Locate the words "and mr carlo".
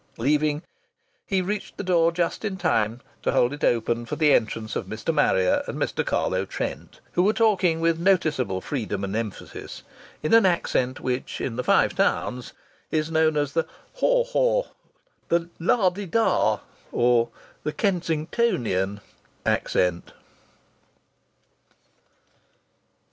5.67-6.43